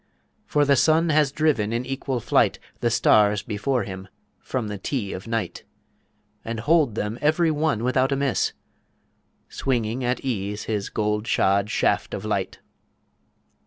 for 0.47 0.65
the 0.65 0.75
sun 0.75 1.09
has 1.09 1.31
driven 1.31 1.71
in 1.71 1.85
equal 1.85 2.19
flight 2.19 2.57
The 2.79 2.89
stars 2.89 3.43
before 3.43 3.83
him 3.83 4.07
from 4.39 4.67
the 4.67 4.79
Tee 4.79 5.13
of 5.13 5.27
Night, 5.27 5.63
And 6.43 6.61
holed 6.61 6.95
them 6.95 7.19
every 7.21 7.51
one 7.51 7.83
without 7.83 8.11
a 8.11 8.15
miss, 8.15 8.53
Swinging 9.47 10.03
at 10.03 10.19
ease 10.21 10.63
his 10.63 10.89
gold 10.89 11.27
shod 11.27 11.69
Shaft 11.69 12.15
of 12.15 12.25
Light. 12.25 12.57